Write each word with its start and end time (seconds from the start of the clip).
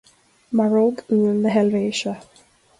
maróg 0.49 1.03
úll 1.07 1.33
na 1.41 1.49
hEilvéise 1.55 2.19